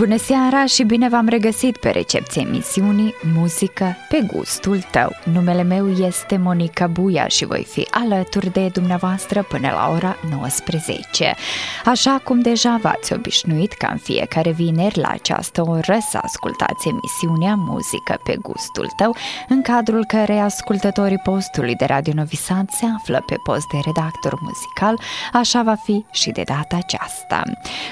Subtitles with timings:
[0.00, 5.16] Bună seara și bine v-am regăsit pe recepție emisiunii Muzică pe gustul tău.
[5.32, 11.34] Numele meu este Monica Buia și voi fi alături de dumneavoastră până la ora 19.
[11.84, 17.54] Așa cum deja v-ați obișnuit ca în fiecare vineri la această oră să ascultați emisiunea
[17.54, 19.16] Muzică pe gustul tău,
[19.48, 24.38] în cadrul care ascultătorii postului de Radio Novi Sad se află pe post de redactor
[24.40, 25.00] muzical,
[25.32, 27.42] așa va fi și de data aceasta.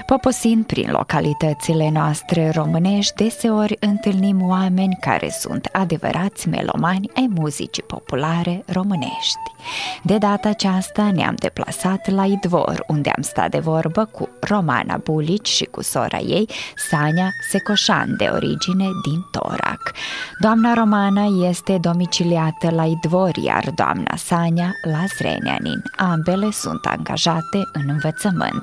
[0.06, 8.64] Poposind prin localitățile noastre românești, deseori întâlnim oameni care sunt adevărați melomani ai muzicii populare
[8.66, 9.57] românești.
[10.02, 15.48] De data aceasta ne-am deplasat la Idvor, unde am stat de vorbă cu Romana Bulici
[15.48, 16.48] și cu sora ei,
[16.90, 19.92] Sania Secoșan, de origine din Torac.
[20.40, 25.82] Doamna Romana este domiciliată la Idvor, iar doamna Sania la Zrenianin.
[25.96, 28.62] Ambele sunt angajate în învățământ.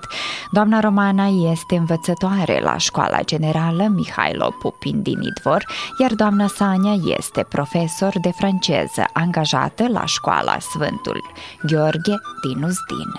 [0.52, 5.66] Doamna Romana este învățătoare la școala generală Mihailo Pupin din Idvor,
[6.00, 10.58] iar doamna Sania este profesor de franceză angajată la școala
[10.96, 11.22] Sfântul
[11.62, 13.12] Gheorghe din Uzdin.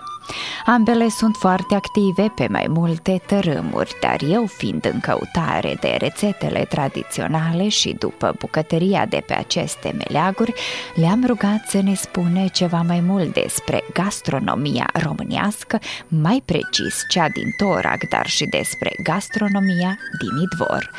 [0.67, 6.65] Ambele sunt foarte active pe mai multe tărâmuri, dar eu fiind în căutare de rețetele
[6.69, 10.55] tradiționale și după bucătăria de pe aceste meleaguri,
[10.95, 17.55] le-am rugat să ne spune ceva mai mult despre gastronomia românească, mai precis cea din
[17.57, 20.91] Torac, dar și despre gastronomia din Idvor.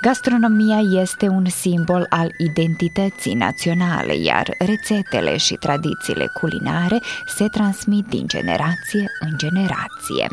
[0.00, 8.26] Gastronomia este un simbol al identității naționale, iar rețetele și tradițiile culinare se transmit din
[8.26, 10.28] generație generație în generație.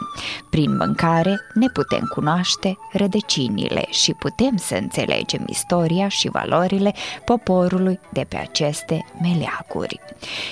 [0.49, 6.93] Prin mâncare ne putem cunoaște rădăcinile și putem să înțelegem istoria și valorile
[7.25, 9.99] poporului de pe aceste meleaguri.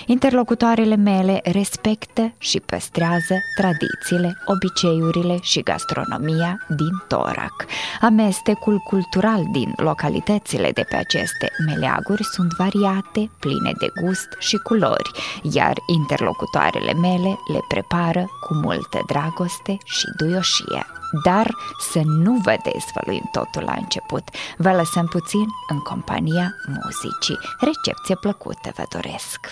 [0.05, 7.65] Interlocutoarele mele respectă și păstrează tradițiile, obiceiurile și gastronomia din Torac.
[8.01, 15.11] Amestecul cultural din localitățile de pe aceste meleaguri sunt variate, pline de gust și culori,
[15.41, 20.85] iar interlocutoarele mele le prepară cu multă dragoste și duioșie.
[21.23, 21.55] Dar
[21.91, 24.23] să nu vă dezvăluim totul la început,
[24.57, 27.39] vă lăsăm puțin în compania muzicii.
[27.59, 29.49] Recepție plăcută vă doresc!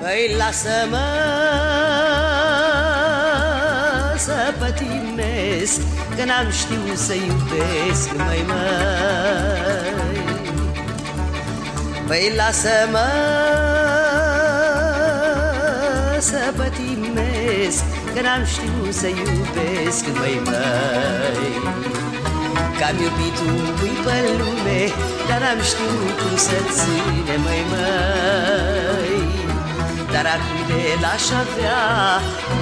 [0.00, 1.45] Păi lasă-mă
[4.58, 5.80] pătimesc
[6.16, 10.24] Că n-am știut să iubesc, mai mai
[12.06, 13.08] Păi lasă-mă
[16.18, 17.84] să pătimesc
[18.14, 21.74] Că n-am știut să iubesc, mai mai
[22.78, 24.80] Că-am iubit un cui pe lume
[25.28, 28.75] Dar n-am știut cum să ține, mai mai
[30.16, 31.80] dar acum de l-aș avea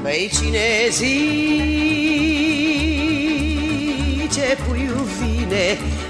[0.02, 2.41] Păi cine zice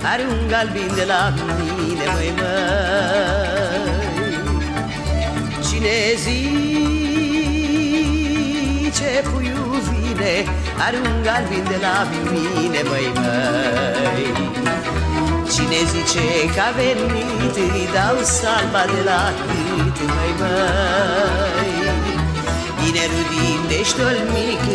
[0.04, 3.90] Are un galbin de la mine mine, măi, măi.
[5.68, 6.42] Cine zice
[9.30, 10.36] puiul vine
[10.86, 11.96] Are un galbin de la
[12.32, 14.26] mine, măi, măi.
[15.54, 21.74] Cine zice că a venit Îi dau salva de la cât, măi, măi.
[22.80, 24.66] Tinerul din deștol mic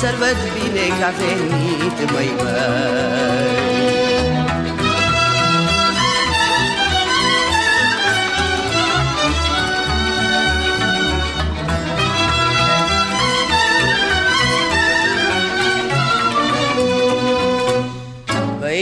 [0.00, 3.91] Să-l văd bine că a venit, măi, măi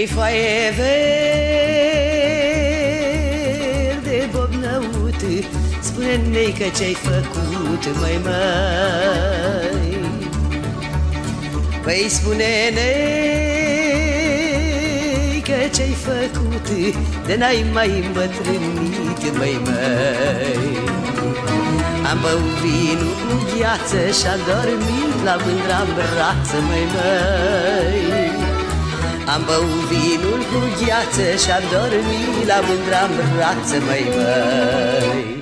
[0.01, 0.73] Păi foaie
[4.01, 5.23] verde bobnăut
[5.81, 9.91] Spune-ne că ce-ai făcut, măi, măi.
[11.83, 12.93] Păi spune-ne
[15.43, 16.69] că ce-ai făcut
[17.27, 20.77] De n-ai mai îmbătrânit, măi, măi.
[22.11, 28.30] Am băut vinul cu gheață și-am dormit la mândra brață, măi, măi
[29.35, 35.40] Am băut vinul cu gheață și-am dormit la mândra brață, măi, măi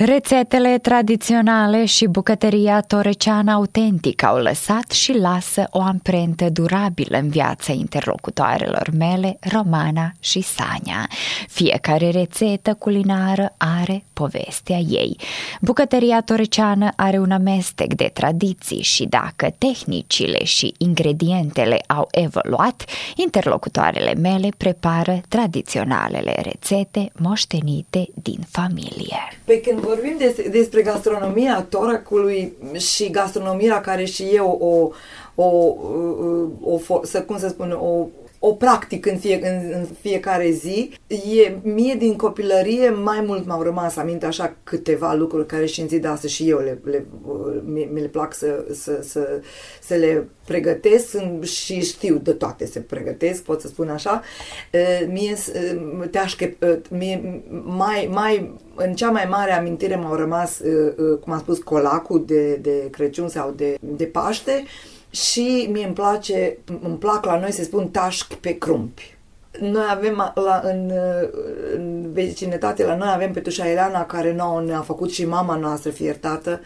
[0.00, 7.72] Rețetele tradiționale și bucătăria toreceană autentică au lăsat și lasă o amprentă durabilă în viața
[7.72, 11.08] interlocutoarelor mele, Romana și Sania.
[11.48, 15.16] Fiecare rețetă culinară are povestea ei.
[15.60, 22.84] Bucătăria toreceană are un amestec de tradiții și dacă tehnicile și ingredientele au evoluat,
[23.16, 29.16] interlocutoarele mele prepară tradiționalele rețete moștenite din familie.
[29.44, 34.90] Pe când vorbim des, despre gastronomia Toracului și gastronomia care și eu o,
[35.42, 35.76] o,
[36.62, 38.06] o, o să, cum să spun, o
[38.38, 40.92] o practic în, fie, în, în fiecare zi.
[41.06, 45.88] E, mie din copilărie mai mult m-au rămas aminte așa câteva lucruri care și în
[45.88, 47.06] zi de astăzi și eu le, le,
[47.64, 49.40] mi, mi le plac să, să, să,
[49.82, 54.22] să le pregătesc și știu de toate se pregătesc, pot să spun așa.
[55.08, 55.36] Mie
[56.10, 56.56] teașche,
[56.90, 60.60] mie, mai, mai, în cea mai mare amintire m-au rămas,
[61.20, 64.64] cum am spus, colacul de, de Crăciun sau de, de Paște,
[65.22, 69.16] și mie îmi place, îmi plac la noi să spun tașc pe crumpi.
[69.60, 70.92] Noi avem la, în,
[71.74, 75.90] în vecinătate, la noi avem pe tușa Elena care nouă ne-a făcut și mama noastră,
[75.90, 76.60] fie iertată,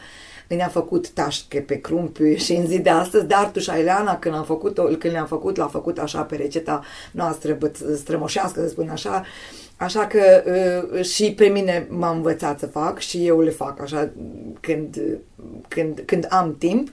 [0.49, 4.45] ne-a făcut tașche pe crumpi și în zi de astăzi, dar tușa Eleana când, am
[4.45, 6.81] făcut când le-am făcut, l-a făcut așa pe receta
[7.13, 7.59] noastră
[7.95, 9.25] strămoșească, să spun așa,
[9.83, 10.43] Așa că
[10.95, 14.11] uh, și pe mine m-a învățat să fac și eu le fac așa
[14.61, 15.01] când,
[15.69, 16.89] când, când am timp.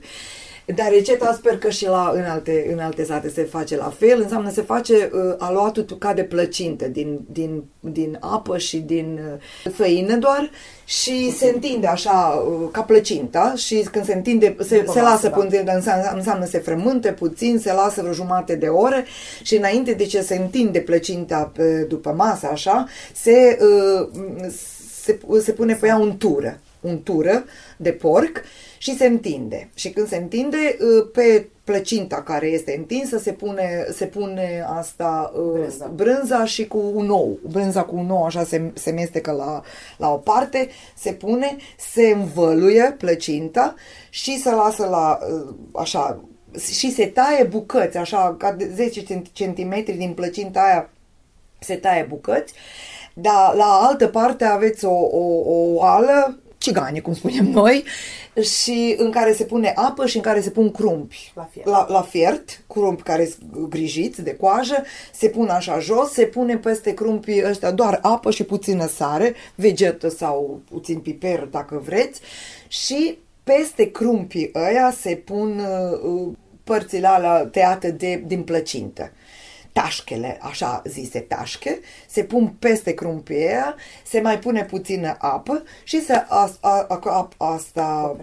[0.74, 4.20] Dar receta sper că și la, în, alte, în alte sate se face la fel.
[4.22, 9.20] Înseamnă se face uh, aluatul ca de plăcinte din, din, din apă și din
[9.64, 10.50] uh, făină doar
[10.84, 15.36] și se întinde așa uh, ca plăcinta și când se întinde se, se lasă da.
[15.36, 19.02] puțin, înseamnă, înseamnă se frământe puțin, se lasă vreo jumate de oră
[19.42, 24.08] și înainte de ce se întinde plăcinta pe, după masă așa, se, uh,
[25.02, 27.44] se, se pune pe ea untură, untură
[27.76, 28.42] de porc
[28.78, 29.70] și se întinde.
[29.74, 35.32] Și când se întinde, uh, pe plăcinta care este întinsă se pune, se pune asta
[35.34, 35.86] uh, brânza.
[35.94, 37.38] brânza și cu un ou.
[37.50, 39.62] Brânza cu un ou așa se, se mestecă la,
[39.96, 41.56] la o parte, se pune,
[41.92, 43.74] se învăluie plăcinta
[44.10, 46.20] și se lasă la uh, așa
[46.58, 49.02] și se taie bucăți, așa ca de 10
[49.34, 50.90] cm din plăcinta aia
[51.58, 52.52] se taie bucăți,
[53.14, 57.84] dar la altă parte aveți o, o, o oală cigane, cum spunem noi,
[58.42, 61.32] și în care se pune apă și în care se pun crumpi.
[61.34, 61.68] La fiert.
[61.68, 66.56] La, la fiert, crumpi care sunt grijiți de coajă, se pun așa jos, se pune
[66.56, 72.20] peste crumpii ăștia doar apă și puțină sare, vegetă sau puțin piper dacă vreți,
[72.68, 76.28] și peste crumpii ăia se pun uh,
[76.64, 79.12] părțile alea tăiate de, din plăcintă
[79.72, 83.74] tașchele, așa zise tașche, se pun peste crumpieia,
[84.06, 88.16] se mai pune puțină apă și se a, a, a, asta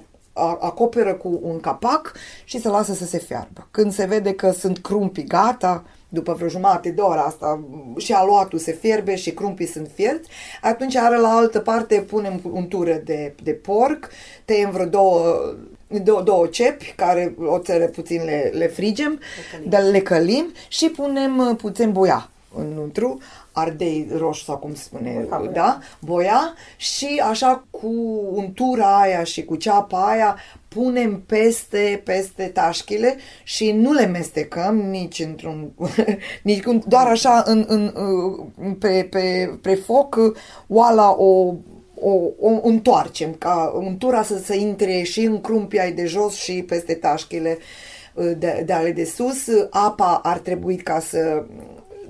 [0.59, 2.13] acoperă cu un capac
[2.43, 3.67] și se lasă să se fiarbă.
[3.71, 7.63] Când se vede că sunt crumpii gata, după vreo jumătate de oră asta
[7.97, 10.29] și aluatul se fierbe și crumpii sunt fierți,
[10.61, 14.09] atunci are la altă parte punem untură de, de porc,
[14.45, 15.53] tăiem vreo două
[15.87, 19.19] două, două cepi care oțele puțin le, le frigem,
[19.67, 23.17] dar le călim și punem uh, puțin boia înăuntru,
[23.51, 25.51] ardei roșu sau cum se spune, Boia.
[25.51, 27.87] da, boia și așa cu
[28.31, 30.35] untura aia și cu ceapa aia
[30.67, 35.71] punem peste, peste tașchile și nu le mestecăm nici într-un,
[36.43, 37.91] nici doar așa în, în,
[38.57, 40.17] în, pe, pe, pe foc
[40.67, 41.53] oala o
[41.99, 46.93] o, o întoarcem, ca untura să se intre și în crumpii de jos și peste
[46.93, 47.57] tașchile
[48.13, 49.47] uh, de, de ale de sus.
[49.69, 51.43] Apa ar trebui ca să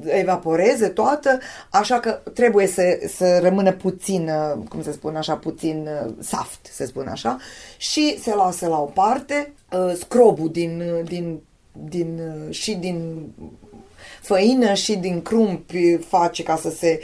[0.06, 1.40] evaporeze toată,
[1.72, 4.30] așa că trebuie să, să rămână puțin,
[4.70, 7.38] cum se spune așa, puțin uh, saft, se spune așa,
[7.78, 11.40] și se lasă la o parte uh, scrobul din, din,
[11.72, 13.28] din, și din
[14.28, 17.00] făină și din crumpi face ca să se,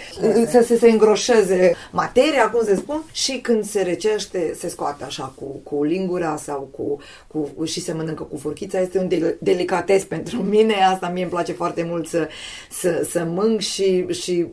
[0.49, 5.33] să, să se îngroșeze materia, cum se spun, și când se recește, se scoate așa
[5.35, 8.79] cu, cu lingura sau cu, cu, și se mănâncă cu furchița.
[8.79, 12.27] Este un del- delicates pentru mine, asta mie îmi place foarte mult să,
[12.69, 14.47] să, să mânc și, și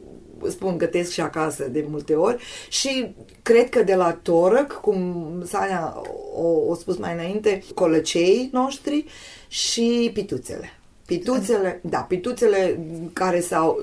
[0.48, 2.42] spun, gătesc și acasă de multe ori.
[2.68, 6.02] Și cred că de la Torăc, cum Sania
[6.34, 9.04] o, o spus mai înainte, colăcei noștri
[9.48, 10.79] și pituțele
[11.10, 12.78] Pituțele, da, pituțele
[13.12, 13.80] care s-au...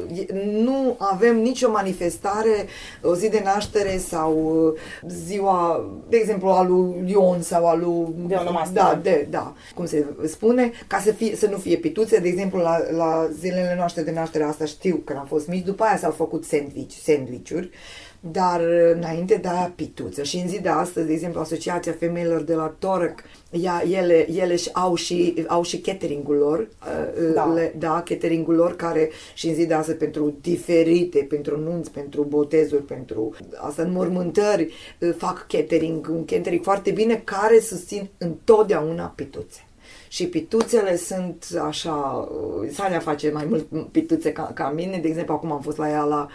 [0.52, 2.66] Nu avem nicio manifestare,
[3.02, 4.34] o zi de naștere sau
[4.74, 8.08] uh, ziua, de exemplu, a lui Ion sau a lui...
[8.28, 8.36] De
[8.74, 12.20] da, de, da, cum se spune, ca să, fie, să nu fie pituțe.
[12.20, 15.84] De exemplu, la, la zilele noastre de naștere, asta știu că am fost mici, după
[15.84, 17.70] aia s-au făcut sandwich, sandwich-uri
[18.20, 18.62] dar
[18.96, 20.24] înainte de aia pituță.
[20.24, 24.56] Și în zi de astăzi, de exemplu, Asociația Femeilor de la Torc, ea, ele, ele
[24.56, 27.54] și au și, au și catering-ul lor, uh, Da.
[27.54, 32.24] le, da, catering-ul lor care și în zi de astăzi pentru diferite, pentru nunți, pentru
[32.24, 39.67] botezuri, pentru asta înmormântări, uh, fac catering, un catering foarte bine care susțin întotdeauna pituțe.
[40.18, 41.94] Și pituțele sunt așa,
[42.62, 45.90] uh, Sania face mai mult pituțe ca, ca mine, de exemplu acum am fost la
[45.90, 46.28] ea la,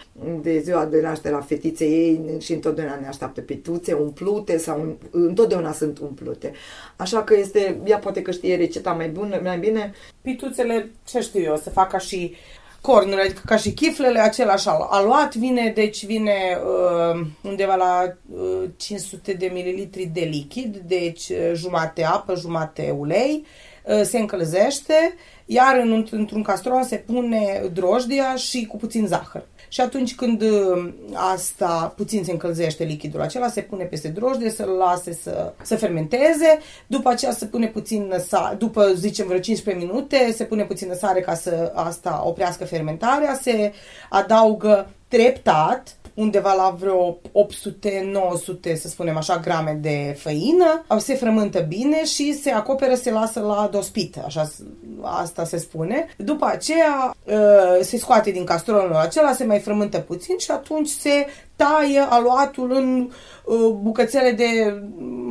[0.43, 5.73] de ziua de naștere a fetiței ei și întotdeauna ne așteaptă pituțe umplute sau întotdeauna
[5.73, 6.53] sunt umplute.
[6.97, 11.41] Așa că este, ea poate că știe receta mai bună, mai bine, Pituțele, ce știu
[11.41, 12.35] eu, se fac ca și
[12.81, 18.69] cornurile, adică ca și chiflele, același al- aluat vine, deci vine uh, undeva la uh,
[18.77, 23.71] 500 de mililitri de lichid, deci uh, jumate apă, jumate ulei, uh,
[24.03, 25.15] se încălzește,
[25.47, 29.45] iar în, într-un castron se pune drojdia și cu puțin zahăr.
[29.69, 30.93] Și atunci când uh,
[31.33, 36.59] asta puțin se încălzește lichidul acela, se pune peste drojdie, să-l lase să, să fermenteze,
[36.87, 41.21] după aceea se pune puțin sare, după zicem vreo 15 minute, se pune puțină sare
[41.21, 43.73] ca să asta oprească fermentarea, se
[44.11, 52.05] adaugă treptat undeva la vreo 800-900, să spunem așa, grame de făină, se frământă bine
[52.05, 54.63] și se acoperă, se lasă la dospit, așa s-
[55.01, 56.07] asta se spune.
[56.17, 61.27] După aceea uh, se scoate din castronul acela, se mai frământă puțin și atunci se
[61.57, 63.11] taie aluatul în
[63.45, 64.81] uh, bucățele de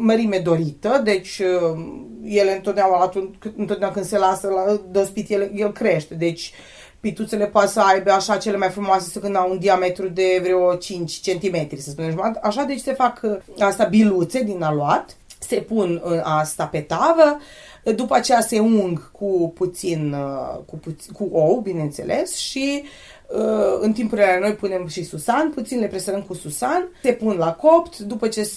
[0.01, 1.79] mărime dorită, deci uh,
[2.23, 6.53] ele întotdeauna, atunci, întotdeauna când se lasă la dospit, el, el crește, deci
[7.01, 10.75] pituțele poate să aibă așa cele mai frumoase să când au un diametru de vreo
[10.75, 12.39] 5 cm, să spunem.
[12.41, 17.39] Așa, deci se fac uh, asta biluțe din aluat, se pun uh, asta pe tavă,
[17.95, 22.83] după aceea se ung cu puțin, uh, cu, puțin, cu ou, bineînțeles, și
[23.27, 27.53] uh, în timpurile noi punem și susan, puțin le presărăm cu susan, se pun la
[27.53, 28.49] copt, după ce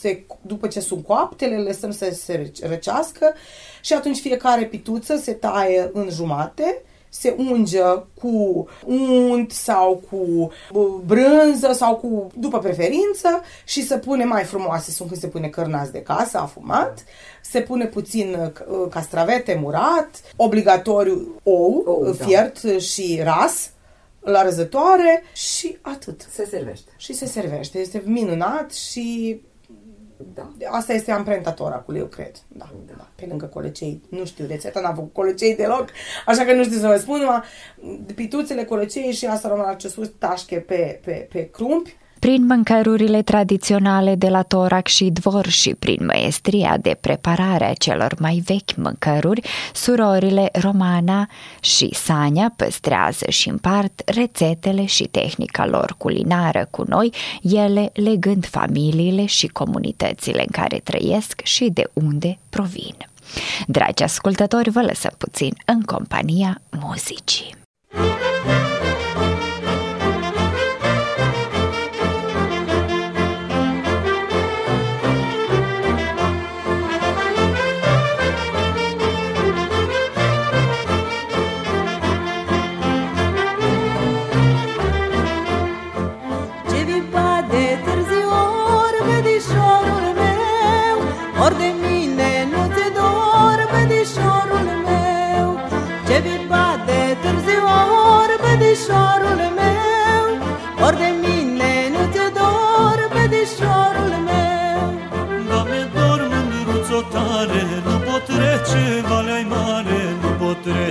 [0.00, 3.34] se, după ce sunt coapte, le lăsăm să se răcească
[3.80, 6.82] și atunci fiecare pituță se taie în jumate,
[7.16, 7.80] se unge
[8.20, 14.90] cu unt sau cu uh, brânză sau cu, după preferință și se pune mai frumoase,
[14.90, 17.04] sunt când se pune cărnați de casă, afumat,
[17.42, 22.24] se pune puțin uh, castravete murat, obligatoriu ou, Ou, ou da.
[22.24, 23.70] fiert și ras
[24.20, 26.26] la răzătoare și atât.
[26.32, 26.90] se servește.
[26.96, 27.78] Și se servește.
[27.78, 29.40] Este minunat și
[30.34, 30.50] Da.
[30.70, 32.32] asta este amprenta toracului, eu cred.
[32.48, 33.08] Da, da.
[33.14, 34.02] Pe lângă colecei.
[34.08, 35.88] Nu știu rețeta, n-am făcut colecei deloc,
[36.26, 37.18] așa că nu știu să vă spun.
[37.18, 37.42] Numai
[38.14, 41.96] pituțele, colecei și asta rămân la sus tașche pe, pe, pe crumpi.
[42.24, 48.14] Prin mâncărurile tradiționale de la Torac și Dvor și prin maestria de preparare a celor
[48.18, 49.40] mai vechi mâncăruri,
[49.74, 51.28] surorile Romana
[51.60, 57.12] și Sania păstrează și împart rețetele și tehnica lor culinară cu noi,
[57.42, 62.96] ele legând familiile și comunitățile în care trăiesc și de unde provin.
[63.66, 67.63] Dragi ascultători, vă lăsăm puțin în compania muzicii.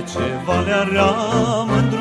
[0.04, 1.93] Pot trece valea rea,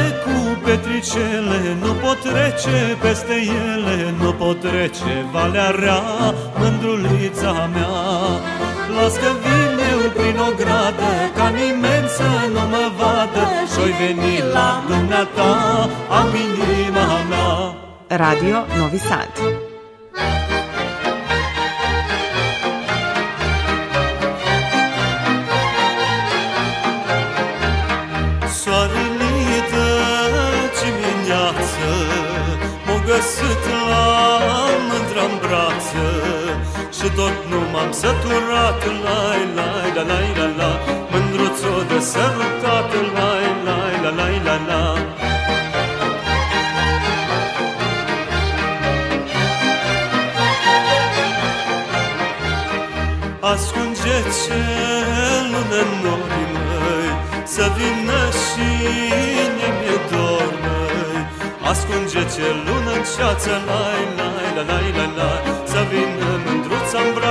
[0.00, 3.36] e cu petricele Nu pot trece peste
[3.70, 6.02] ele Nu pot trece valea rea
[6.58, 7.96] Mândrulița mea
[8.96, 14.34] Las că vin eu prin o gradă Ca nimeni să nu mă vadă Și-oi veni
[14.52, 15.50] la dumneata
[16.20, 17.52] Am inima mea
[18.08, 19.61] Radio Novi Sad.
[37.02, 38.84] Și tot nu m-am săturat.
[39.04, 40.70] Lai, lai, la, lai, la, la
[41.10, 44.84] Mândruțo de sărutat Lai, lai, la, lai, la, la.
[53.52, 57.10] Ascunge cel în norii măi
[57.44, 58.70] Să vină și
[59.56, 61.26] mi-e dor măi
[61.70, 65.30] Ascunge cel lună în ceață Lai, lai, la, lai, la, la
[65.64, 66.21] Să vină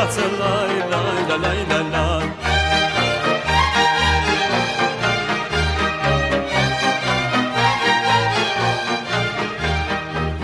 [0.02, 2.22] mândruța în brață Lai, lai, la, lai, la, la.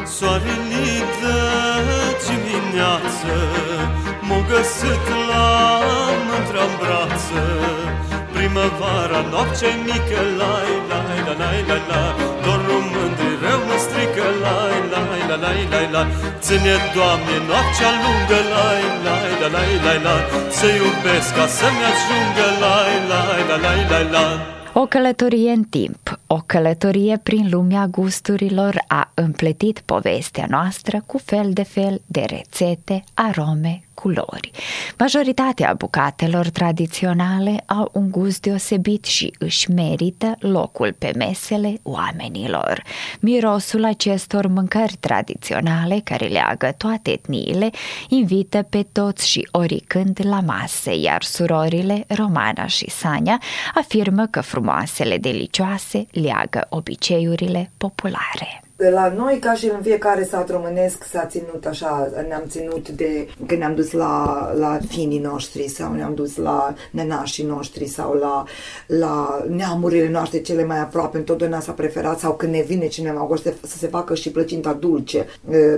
[0.05, 0.87] Soarele
[1.21, 1.37] de
[2.25, 3.33] dimineață
[4.21, 5.79] M-a găsit la
[6.27, 7.41] mântra în brață.
[8.33, 12.36] Primăvara, noapte mică Lai, lai, la, lai, la, la
[15.43, 16.03] lai, la, lai, la, la
[16.45, 20.15] Ține, Doamne, noaptea lungă Lai, lai, la, lai, la, la.
[20.57, 24.25] Să iubesc ca să-mi ajungă Lai, lai, la, lai, la, la.
[24.81, 31.49] O călătorie în timp, o călătorie prin lumea gusturilor a împletit povestea noastră cu fel
[31.53, 34.51] de fel de rețete, arome, culori.
[34.97, 42.83] Majoritatea bucatelor tradiționale au un gust deosebit și își merită locul pe mesele oamenilor.
[43.19, 47.69] Mirosul acestor mâncări tradiționale care leagă toate etniile
[48.09, 53.41] invită pe toți și oricând la mase, iar surorile Romana și Sania
[53.73, 58.61] afirmă că frumoasele delicioase leagă obiceiurile populare.
[58.77, 63.59] La noi, ca și în fiecare sat românesc, s-a ținut așa, ne-am ținut de când
[63.59, 68.43] ne-am dus la, la finii noștri sau ne-am dus la nenașii noștri sau la,
[68.87, 73.43] la neamurile noastre cele mai aproape, întotdeauna s-a preferat sau când ne vine cineva gost
[73.43, 75.25] să se facă și plăcinta dulce.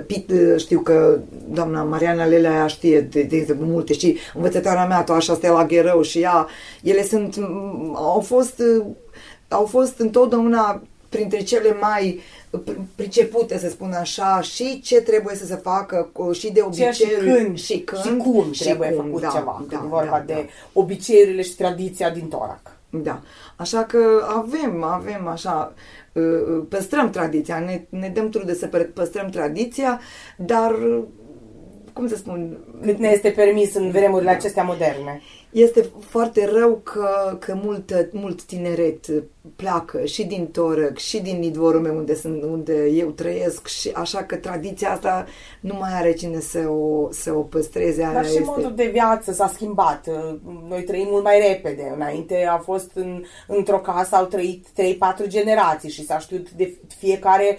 [0.06, 5.16] Pit, știu că doamna Mariana Lelea știe de, de exemplu multe și învățătoarea mea, tot
[5.16, 6.46] așa Stella Gherău și ea,
[6.82, 7.36] ele sunt,
[7.94, 8.62] au fost,
[9.48, 12.20] au fost întotdeauna printre cele mai
[12.94, 17.58] pricepute, să spun așa, și ce trebuie să se facă și de obiceiuri și când,
[17.58, 20.24] și, când, și cum și trebuie cum, făcut da, ceva, da, când e vorba da,
[20.26, 20.80] de da.
[20.80, 22.78] obiceiurile și tradiția din Torac.
[22.90, 23.20] Da.
[23.56, 23.98] Așa că
[24.36, 25.72] avem, avem așa,
[26.68, 30.00] păstrăm tradiția, ne, ne dăm trude să păstrăm tradiția,
[30.36, 30.74] dar,
[32.00, 32.58] cum să spun...
[32.82, 35.20] Cât ne este permis în vremurile acestea moderne.
[35.50, 39.06] Este foarte rău că, că mult, mult tineret
[39.56, 44.22] pleacă și din Torăc și din Nidvorul meu unde, sunt, unde eu trăiesc și așa
[44.22, 45.26] că tradiția asta
[45.60, 48.02] nu mai are cine să o, să o păstreze.
[48.02, 48.42] Dar Aia și este...
[48.46, 50.06] modul de viață s-a schimbat.
[50.68, 51.92] Noi trăim mult mai repede.
[51.94, 57.58] Înainte a fost în, într-o casă, au trăit 3-4 generații și s-a știut de fiecare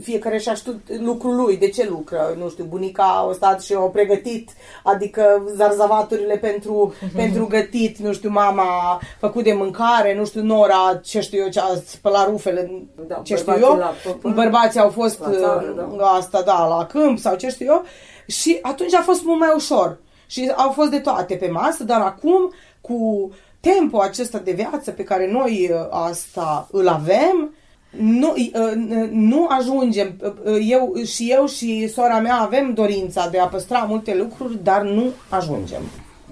[0.00, 3.78] fiecare și-a știut lucrul lui, de ce lucră, nu știu, bunica a stat și a
[3.78, 4.50] pregătit,
[4.82, 11.00] adică zarzavaturile pentru, pentru gătit, nu știu, mama a făcut de mâncare, nu știu, Nora,
[11.02, 12.70] ce știu eu, ce a spălat rufele,
[13.06, 16.06] Da, ce știu bărbații eu, la păpă, bărbații au fost la țară, uh, da.
[16.06, 17.84] asta, da, la câmp sau ce știu eu,
[18.26, 19.98] și atunci a fost mult mai ușor.
[20.26, 25.04] Și au fost de toate pe masă, dar acum, cu tempo acesta de viață pe
[25.04, 27.54] care noi uh, asta îl avem,
[27.98, 30.12] nu, uh, nu ajungem.
[30.44, 34.82] Uh, Eu și eu și sora mea avem dorința de a păstra multe lucruri, dar
[34.82, 35.82] nu ajungem.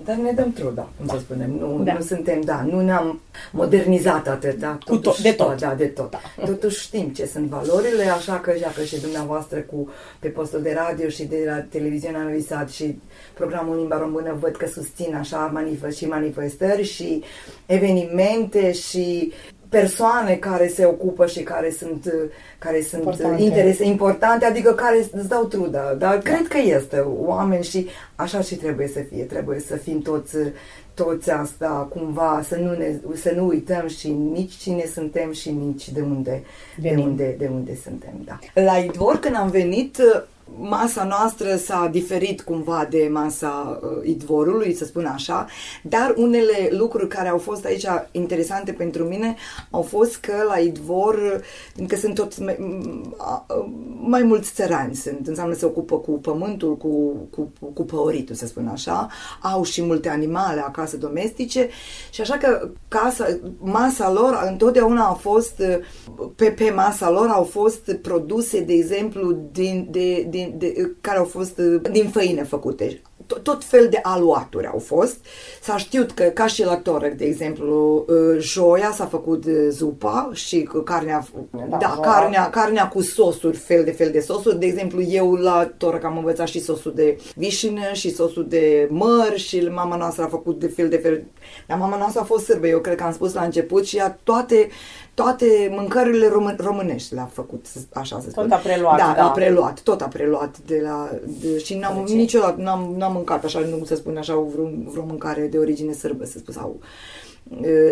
[0.04, 1.50] Dar ne dăm truda, cum să spunem.
[1.58, 1.92] Nu, Da.
[1.92, 3.20] nu suntem, da, nu ne-am
[3.52, 4.78] modernizat atât, da.
[4.86, 5.60] Cu tot, de tot.
[5.60, 6.10] Da, de tot.
[6.10, 6.44] Da.
[6.44, 11.08] Totuși știm ce sunt valorile, așa că, dacă și dumneavoastră cu, pe postul de radio
[11.08, 13.00] și de la televiziunea Novi Sad și
[13.34, 17.22] programul Limba Română văd că susțin așa manifest și manifestări și
[17.66, 19.32] evenimente și
[19.70, 22.12] persoane care se ocupă și care sunt,
[22.58, 23.42] care sunt Importante.
[23.42, 25.96] interese importante, adică care îți dau trudă.
[25.98, 29.22] Dar cred că este oameni și așa și trebuie să fie.
[29.24, 30.36] Trebuie să fim toți,
[30.94, 35.88] toți asta cumva, să nu, ne, să nu uităm și nici cine suntem și nici
[35.90, 36.42] de unde,
[36.76, 37.04] de Venim.
[37.04, 38.12] unde, de unde suntem.
[38.24, 38.38] Da.
[38.62, 39.96] La Idvor, când am venit,
[40.58, 45.46] masa noastră s-a diferit cumva de masa uh, idvorului, să spun așa,
[45.82, 49.36] dar unele lucruri care au fost aici interesante pentru mine
[49.70, 51.42] au fost că la idvor,
[51.86, 52.56] că sunt tot mai,
[54.00, 58.66] mai mulți țărani, sunt, înseamnă se ocupă cu pământul, cu, cu, cu păoritul, să spun
[58.66, 59.08] așa,
[59.42, 61.68] au și multe animale acasă domestice.
[62.10, 63.26] Și așa că casa,
[63.58, 65.62] masa lor întotdeauna a fost,
[66.36, 71.24] pe, pe masa lor au fost produse, de exemplu, din, de, din, de, care au
[71.24, 71.56] fost
[71.90, 73.00] din făină făcute
[73.30, 75.16] tot, tot fel de aluaturi au fost.
[75.62, 80.30] S-a știut că, ca și la Torec, de exemplu, uh, joia s-a făcut uh, zupa
[80.32, 84.58] și carnea, da, da carnea, carnea cu sosuri, fel de fel de sosuri.
[84.58, 89.32] De exemplu, eu la Torec am învățat și sosul de vișină și sosul de măr
[89.36, 91.24] și mama noastră a făcut de fel de fel.
[91.66, 94.18] Dar mama noastră a fost sârbă, eu cred că am spus la început și ea
[94.22, 94.68] toate
[95.22, 98.42] toate mâncărurile român, românești le-a făcut, așa să spun.
[98.42, 98.96] Tot a preluat.
[98.96, 99.24] Da, da.
[99.24, 101.10] a preluat, tot a preluat de la...
[101.40, 105.46] De, și n-am, niciodată n-am, n-am mâncat așa, nu să spun așa, vreo, vreo mâncare
[105.46, 106.80] de origine sârbă, să spun, sau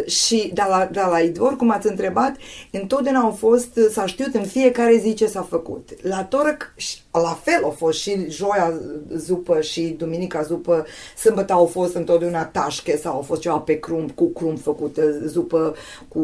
[0.07, 2.37] și de la, de la Idvor, cum ați întrebat,
[2.73, 5.89] întotdeauna au fost, s-a știut în fiecare zi ce s-a făcut.
[6.03, 6.75] La Torăc,
[7.13, 8.81] la fel au fost și joia
[9.17, 14.11] zupă și duminica zupă, sâmbătă au fost întotdeauna tașche sau au fost ceva pe crumb,
[14.11, 15.75] cu crumb făcută, zupă
[16.09, 16.21] cu,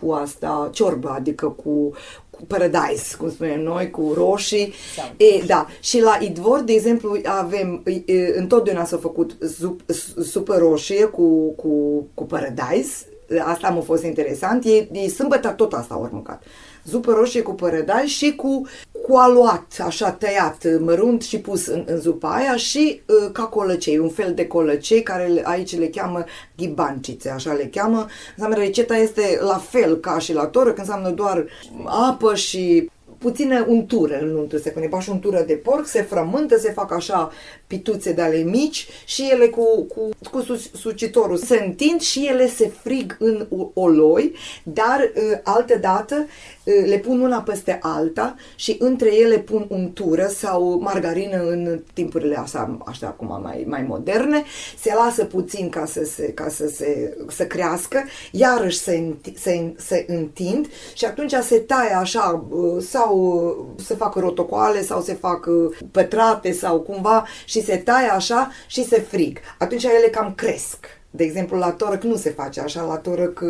[0.00, 1.92] cu asta, ciorbă, adică cu,
[2.36, 4.72] cu paradise, cum spunem noi, cu roșii.
[5.16, 5.66] E, da.
[5.80, 9.80] Și la Idvor, de exemplu, avem, e, întotdeauna s-a făcut zup,
[10.22, 13.06] supă roșie cu, cu, cu paradise.
[13.44, 14.64] Asta m-a fost interesant.
[14.64, 16.42] E, e sâmbătă tot asta au mâncat
[16.86, 18.66] zupă roșie cu părădai și cu,
[19.02, 23.98] cu aluat, așa tăiat mărunt și pus în, în zupa aia și uh, ca colăcei,
[23.98, 26.24] un fel de colăcei care aici le cheamă
[26.56, 28.06] ghibancițe, așa le cheamă.
[28.36, 31.46] Înseamnă receta este la fel ca și la toră, când înseamnă doar
[31.84, 36.72] apă și puțină untură în untru, se pune bași untură de porc, se frământă, se
[36.72, 37.30] fac așa
[37.66, 41.36] pituțe de ale mici și ele cu, cu, cu sucitorul.
[41.36, 46.26] Se întind și ele se frig în oloi, dar uh, altă dată
[46.64, 52.36] uh, le pun una peste alta și între ele pun untură sau margarină în timpurile
[52.36, 54.44] astea, așa acum mai, mai moderne,
[54.78, 60.04] se lasă puțin ca să se, ca să se să crească, iarăși se, se, se
[60.08, 65.48] întind și atunci se taie așa uh, sau se fac rotocoale sau se fac
[65.90, 69.38] pătrate sau cumva și se taie așa și se frig.
[69.58, 70.78] Atunci ele cam cresc.
[71.16, 73.42] De exemplu, la torăc nu se face așa, la torăc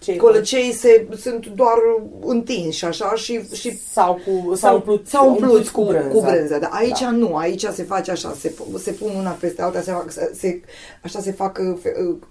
[0.00, 1.78] Ce colăcei se, sunt doar
[2.20, 3.40] întinși așa și...
[3.52, 6.08] și sau cu, sau umpluți, sau umpluți cu, cu brânză.
[6.08, 6.66] Cu brânză da.
[6.66, 7.10] Aici da.
[7.10, 10.60] nu, aici se face așa, se, se pun una peste alta, se fac, se,
[11.02, 11.52] așa se fac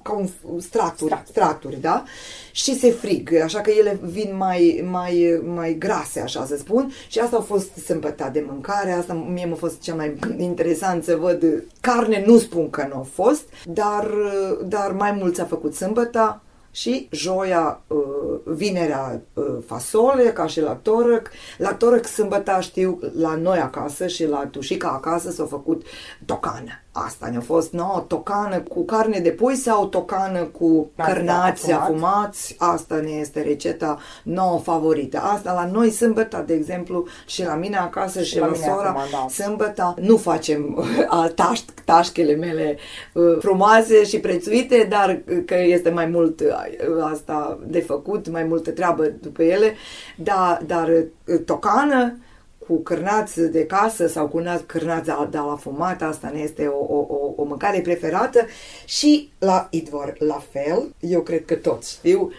[0.01, 0.27] ca un
[0.59, 2.03] straturi, straturi, straturi da?
[2.51, 7.19] Și se frig, așa că ele vin mai, mai, mai grase, așa să spun, și
[7.19, 11.63] asta a fost sâmbăta de mâncare, asta mie m-a fost cea mai interesant să văd.
[11.79, 14.11] Carne nu spun că nu a fost, dar,
[14.65, 17.99] dar mai mult s-a făcut sâmbăta, și joia, uh,
[18.43, 21.29] vinerea uh, fasole, ca și la torăc.
[21.57, 25.85] La torăc sâmbăta știu, la noi acasă și la tușica acasă s-a făcut
[26.25, 26.83] tocană.
[26.93, 32.55] Asta ne-a fost nouă, tocană cu carne de pui sau tocană cu cărnați afumați.
[32.57, 35.19] Asta ne este receta nouă favorită.
[35.19, 38.89] Asta la noi sâmbătă, de exemplu, și la mine acasă și, și la, la sora,
[38.89, 39.27] acum, da.
[39.43, 40.85] sâmbătă nu facem
[41.35, 42.77] taș, tașchele mele
[43.13, 48.71] uh, frumoase și prețuite, dar că este mai mult uh, asta de făcut, mai multă
[48.71, 49.73] treabă după ele,
[50.15, 52.17] dar, dar uh, tocană
[52.71, 57.33] cu cârnați de casă sau cu cârnați de la fumat, asta ne este o, o,
[57.35, 58.45] o mâncare preferată.
[58.85, 62.31] Și la Idvor la fel, eu cred că toți știu,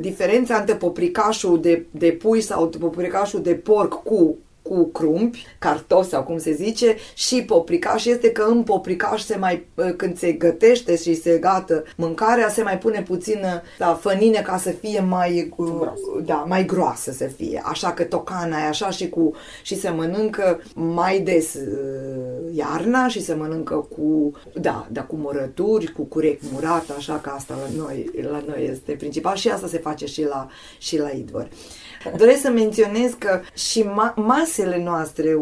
[0.00, 4.36] diferența între popricașul de, de pui sau popricașul de porc cu
[4.68, 9.66] cu crumpi, cartofi sau cum se zice, și popricaș este că în popricaș se mai,
[9.78, 14.58] ă, când se gătește și se gată mâncarea, se mai pune puțină da, fănină ca
[14.58, 16.00] să fie mai, ă, Gros.
[16.24, 17.62] da, mai groasă să fie.
[17.64, 21.60] Așa că tocana e așa și, cu, și se mănâncă mai des ă,
[22.52, 27.54] iarna și se mănâncă cu, da, da, cu murături, cu curec murat, așa că asta
[27.54, 30.48] la noi, la noi este principal și asta se face și la,
[30.78, 31.48] și la Idvor.
[32.16, 35.38] Doresc să menționez că și ma- masele noastre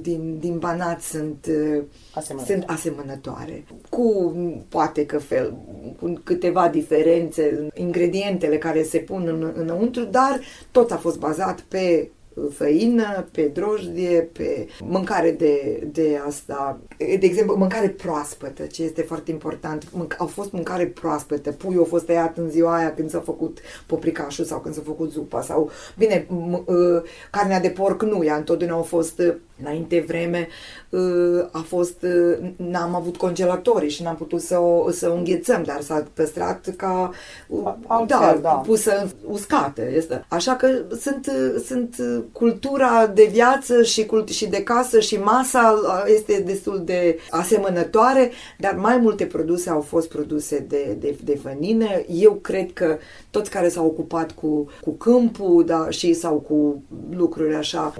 [0.00, 1.82] din, din Banat sunt, uh,
[2.14, 2.60] asemănătoare.
[2.60, 3.64] sunt asemănătoare.
[3.88, 4.34] Cu,
[4.68, 5.54] poate că fel,
[6.00, 11.60] cu câteva diferențe în ingredientele care se pun în, înăuntru, dar tot a fost bazat
[11.60, 12.10] pe
[12.50, 19.30] făină, pe drojdie, pe mâncare de, de asta, de exemplu, mâncare proaspătă, ce este foarte
[19.30, 19.84] important.
[19.84, 23.58] Mânc- au fost mâncare proaspătă, puiul a fost tăiat în ziua aia când s-a făcut
[23.86, 28.24] popricașul sau când s-a făcut zupa sau, bine, m- m- ă, carnea de porc nu,
[28.24, 29.22] ea întotdeauna a fost
[29.64, 30.48] Înainte vreme
[30.88, 35.62] uh, a fost, uh, n-am avut congelatorii și n-am putut să o, să o înghețăm,
[35.62, 37.10] dar s-a păstrat ca,
[37.48, 38.50] uh, Altfel, da, da.
[38.50, 39.82] pusă uscată.
[39.94, 40.24] Este.
[40.28, 40.68] Așa că
[41.00, 41.32] sunt,
[41.66, 41.96] sunt
[42.32, 48.74] cultura de viață și, cult- și de casă și masa este destul de asemănătoare, dar
[48.74, 51.86] mai multe produse au fost produse de, de, de fănină.
[52.08, 52.98] Eu cred că
[53.30, 57.94] toți care s-au ocupat cu, cu câmpul da, și sau cu lucruri așa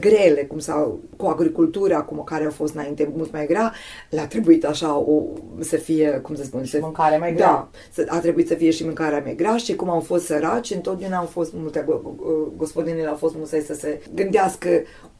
[0.00, 0.79] grele, cum sau
[1.16, 3.72] cu agricultura, acum care a fost înainte mult mai grea,
[4.10, 5.22] le-a trebuit așa o,
[5.60, 7.46] să fie, cum să spun, să, Mâncare mai grea.
[7.46, 10.70] Da, să, a trebuit să fie și mâncarea mai grea și cum au fost săraci,
[10.70, 14.68] întotdeauna au fost multe, go- go- gospodinele au fost musai să se gândească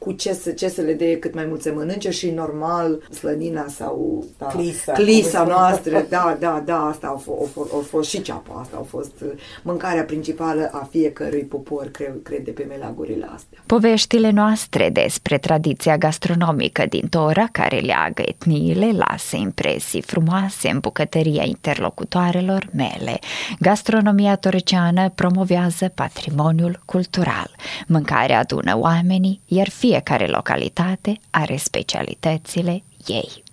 [0.03, 3.65] cu ce să, ce să le dea cât mai mult să mănânce și normal slănina
[3.67, 5.61] sau da, Clisa, clisa cum îi spun.
[5.61, 8.83] noastră, da, da, da, asta au fost, au fost, au fost și ceapa, asta au
[8.83, 9.29] fost uh,
[9.63, 13.63] mâncarea principală a fiecărui popor, cred, cred de pe melagurile astea.
[13.65, 21.43] Poveștile noastre despre tradiția gastronomică din Tora care leagă etniile lasă impresii frumoase în bucătăria
[21.43, 23.19] interlocutoarelor mele.
[23.59, 27.49] Gastronomia torceană promovează patrimoniul cultural.
[27.87, 33.43] Mâncarea adună oamenii, iar fiecare localitate are specialitățile ei.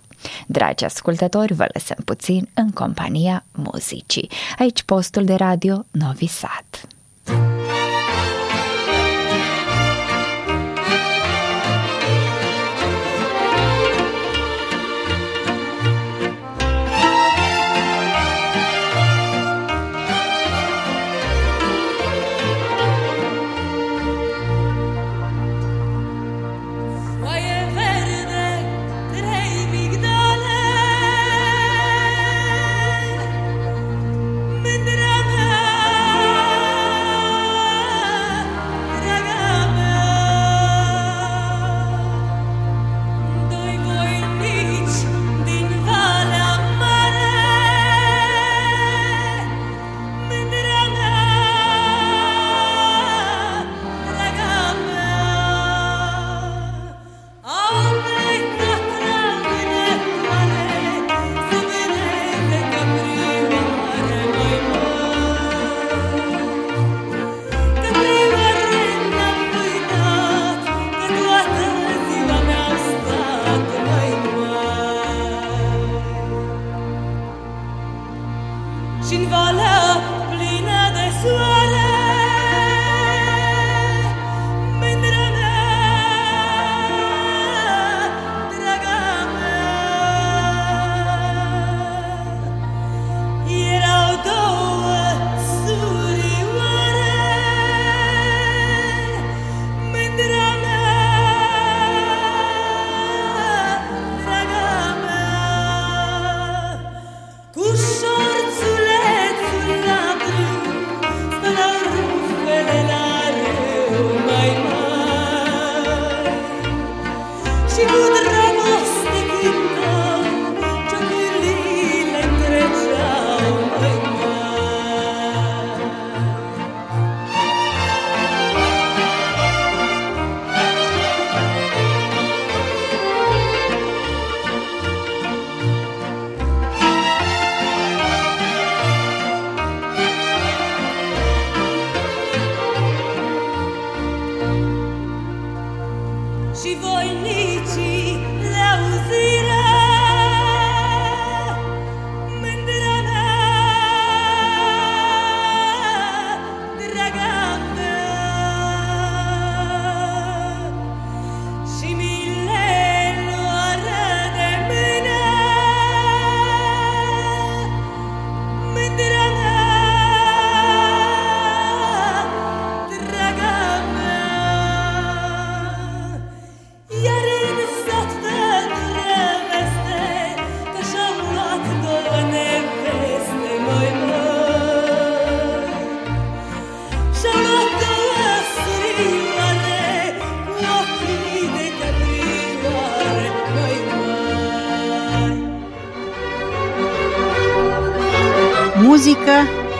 [0.47, 4.29] Dragi ascultători, vă lăsăm puțin în compania muzicii.
[4.57, 6.88] Aici postul de radio Novi Sad.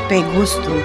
[0.10, 0.82] Pe gustul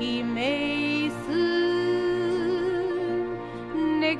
[0.00, 1.90] ki meysin
[4.00, 4.14] ne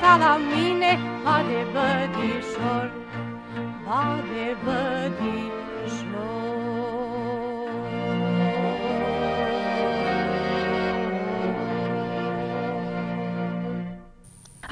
[0.00, 0.92] ca la mine,
[1.24, 2.86] ba de vădișor,
[3.84, 5.79] ba de vădișor.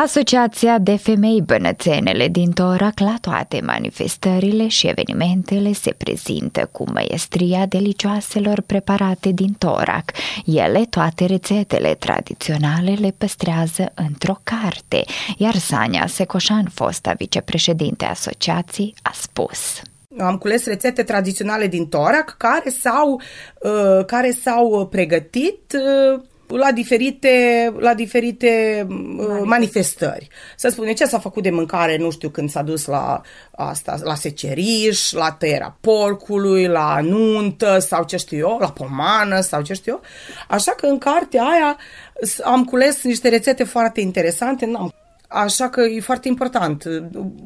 [0.00, 7.66] Asociația de femei bănățenele din Torac la toate manifestările și evenimentele se prezintă cu măestria
[7.66, 10.10] delicioaselor preparate din Torac.
[10.44, 15.04] Ele, toate rețetele tradiționale, le păstrează într-o carte,
[15.36, 19.82] iar Sania Secoșan, fosta vicepreședinte a asociației, a spus.
[20.18, 23.20] Am cules rețete tradiționale din Torac care s-au,
[23.62, 26.20] uh, care s-au pregătit uh,
[26.56, 30.28] la diferite, la diferite uh, manifestări.
[30.56, 33.20] Să spune ce s-a făcut de mâncare, nu știu, când s-a dus la
[33.50, 39.62] asta, la seceriș, la tăierea porcului, la nuntă sau ce știu eu, la pomană sau
[39.62, 40.00] ce știu eu.
[40.48, 41.76] Așa că în cartea aia
[42.22, 44.92] s- am cules niște rețete foarte interesante, n-am
[45.30, 46.84] Așa că e foarte important.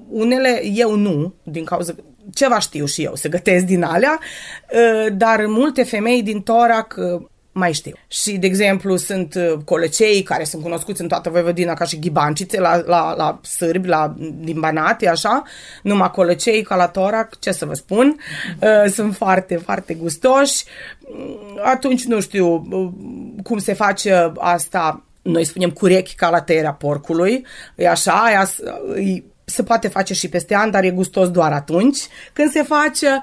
[0.09, 1.95] Unele eu nu, din cauza
[2.35, 4.19] ceva știu și eu, să gătesc din alea,
[4.73, 7.23] uh, dar multe femei din Torac uh,
[7.53, 7.93] mai știu.
[8.09, 12.61] Și, de exemplu, sunt uh, colecei care sunt cunoscuți în toată Vojvodina ca și ghibancițe
[12.61, 15.43] la, la, la sârbi, la, din Banate, așa,
[15.83, 18.17] numai colecei ca la Torac, ce să vă spun,
[18.61, 20.65] uh, sunt foarte, foarte gustoși.
[21.09, 22.89] Mm, Atunci, nu știu uh,
[23.43, 27.47] cum se face asta noi spunem curechi ca la tăierea porcului,
[27.77, 28.59] e așa, aia s-
[28.97, 31.99] e, se poate face și peste an, dar e gustos doar atunci
[32.33, 33.21] când se face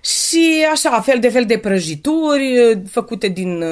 [0.00, 3.64] și așa, fel de fel de prăjituri făcute din,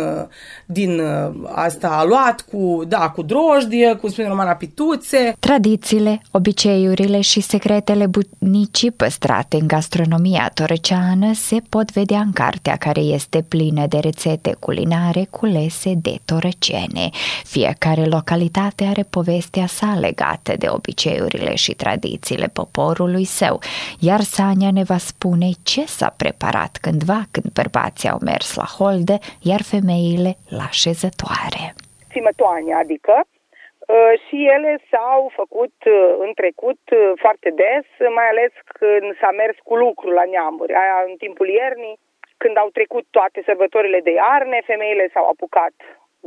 [0.66, 1.00] din
[1.46, 5.36] asta aluat cu, da, cu drojdie, cu spune romana pituțe.
[5.38, 13.00] Tradițiile, obiceiurile și secretele bunicii păstrate în gastronomia torăceană se pot vedea în cartea care
[13.00, 17.10] este plină de rețete culinare culese de torăcene.
[17.44, 23.60] Fiecare localitate are povestea sa legată de obiceiurile și tradițiile poporului său,
[23.98, 29.16] iar Sania ne va spune ce s-a preparat cândva când bărbații au mers la holde,
[29.50, 31.64] iar femeile la șezătoare.
[32.12, 37.86] Țimătoane, adică uh, și ele s-au făcut uh, în trecut uh, foarte des,
[38.18, 40.72] mai ales când s-a mers cu lucru la neamuri.
[40.82, 41.98] Aia în timpul iernii,
[42.42, 45.74] când au trecut toate sărbătorile de iarne, femeile s-au apucat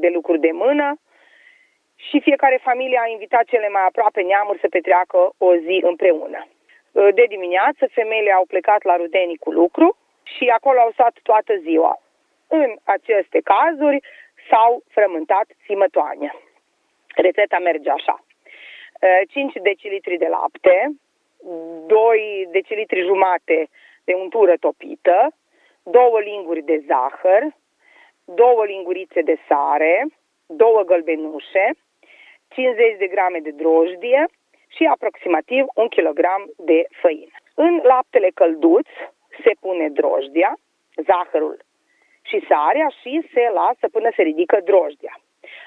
[0.03, 0.87] de lucruri de mână
[2.07, 6.47] și fiecare familie a invitat cele mai aproape neamuri să petreacă o zi împreună.
[6.91, 12.01] De dimineață, femeile au plecat la rudenii cu lucru și acolo au stat toată ziua.
[12.47, 13.99] În aceste cazuri
[14.49, 16.33] s-au frământat țimătoane.
[17.15, 18.23] Rețeta merge așa.
[19.27, 20.91] 5 decilitri de lapte,
[21.87, 23.69] 2 decilitri jumate
[24.03, 25.33] de untură topită,
[25.83, 27.43] 2 linguri de zahăr,
[28.25, 30.05] 2 lingurițe de sare,
[30.45, 31.71] 2 gălbenușe,
[32.47, 34.25] 50 de grame de drojdie
[34.75, 36.21] și aproximativ 1 kg
[36.57, 37.35] de făină.
[37.55, 38.87] În laptele călduț
[39.43, 40.53] se pune drojdia,
[41.07, 41.57] zahărul
[42.21, 45.19] și sarea și se lasă până se ridică drojdia.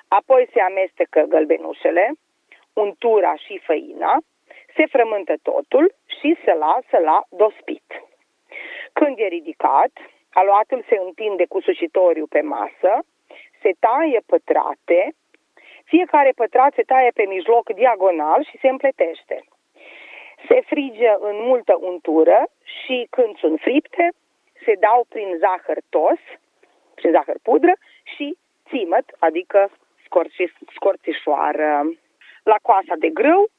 [0.09, 2.13] Apoi se amestecă gălbenușele,
[2.73, 4.19] untura și făina,
[4.77, 7.89] se frământă totul și se lasă la dospit.
[8.93, 9.93] Când e ridicat,
[10.33, 12.93] aluatul se întinde cu sușitoriu pe masă,
[13.63, 15.15] se taie pătrate,
[15.85, 19.45] fiecare pătrat se taie pe mijloc diagonal și se împletește.
[20.49, 24.13] Se frige în multă untură și când sunt fripte,
[24.65, 26.21] se dau prin zahăr tos,
[26.95, 27.73] prin zahăr pudră
[28.17, 28.37] și
[28.69, 29.71] țimăt, adică
[30.05, 31.71] scorți, scorțișoară.
[32.43, 33.51] La coasa de grâu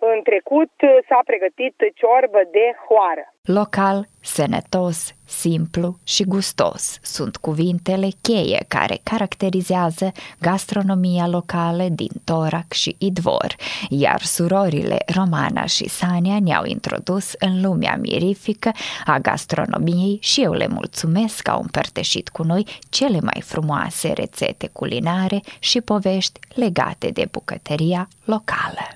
[0.00, 0.72] în trecut
[1.08, 3.24] s-a pregătit ciorbă de hoară.
[3.42, 12.96] Local, sănătos, simplu și gustos sunt cuvintele cheie care caracterizează gastronomia locală din Torac și
[12.98, 13.54] Idvor,
[13.88, 18.70] iar surorile Romana și Sania ne-au introdus în lumea mirifică
[19.04, 24.68] a gastronomiei și eu le mulțumesc că au împărtășit cu noi cele mai frumoase rețete
[24.72, 28.86] culinare și povești legate de bucătăria locală.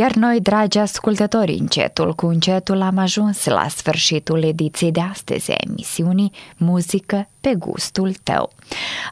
[0.00, 5.54] Iar noi, dragi ascultători, încetul cu încetul am ajuns la sfârșitul ediției de astăzi a
[5.68, 8.50] emisiunii Muzică pe gustul tău.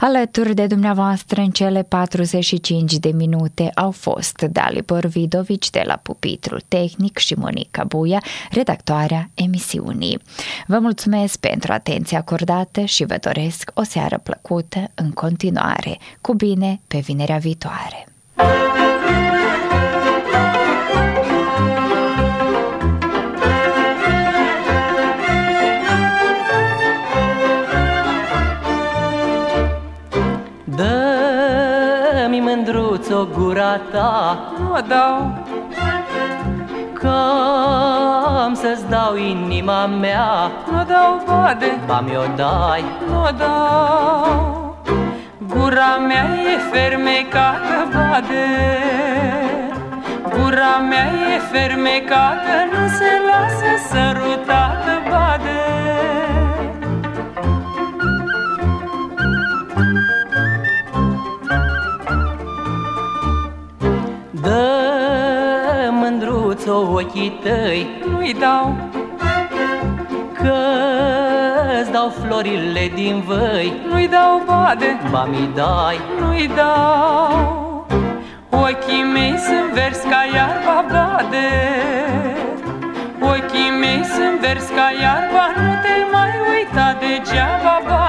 [0.01, 6.63] Alături de dumneavoastră în cele 45 de minute au fost Dalibor Vidovici de la Pupitrul
[6.69, 10.19] Tehnic și Monica Buia, redactoarea emisiunii.
[10.67, 15.99] Vă mulțumesc pentru atenția acordată și vă doresc o seară plăcută în continuare.
[16.21, 18.07] Cu bine pe vinerea viitoare!
[18.35, 18.98] Dă-mi
[34.09, 35.45] gura ta Nu o dau,
[36.93, 37.17] Că
[38.45, 40.51] am să-ți dau inima mea.
[40.71, 42.85] Nu o dau bade, Ba mi-o dai.
[43.09, 44.77] Nu o dau.
[45.47, 48.47] Gura mea e fermecată, bade.
[50.23, 54.78] Gura mea e fermecată, nu se lasă sărutată,
[66.99, 68.77] ochii tăi Nu-i dau,
[70.33, 77.87] Că-ți dau florile din văi nu-i dau bade, Ba mi dai nu-i dau.
[78.51, 81.51] Ochii mei sunt vers ca iarba, bade.
[83.21, 88.08] Ochii mei sunt vers ca iarba, nu te mai uita degeaba, bade.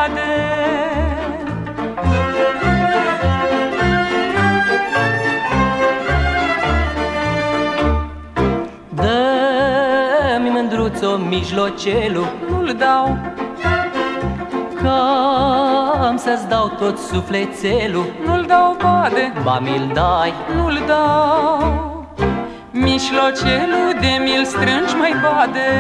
[11.40, 13.18] Mijlocelul Nu-l dau,
[14.82, 14.96] Că
[16.08, 22.08] am să-ți dau tot sufletelul nu-l dau bade, Ba mi-l dai nu-l dau.
[22.72, 25.72] Mișlocelul de mil strângi mai bade.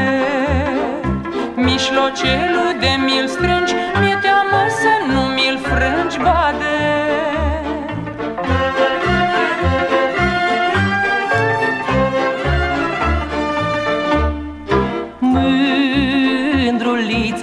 [1.55, 7.18] Mișlocelul de mil strângi, mi-e teamă să nu mi-l frângi, bade.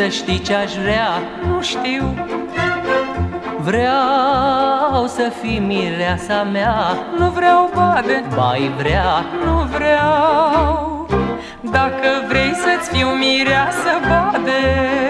[0.07, 1.09] Mândruliță știi ce-aș vrea
[1.47, 2.15] Nu știu,
[3.59, 6.75] Vreau să fii mireasa mea
[7.19, 11.07] nu vreau bade, Bai vrea nu vreau.
[11.61, 15.06] Dacă vrei să-ți fiu mireasă, bade